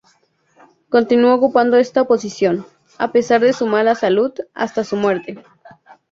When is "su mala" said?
3.53-3.93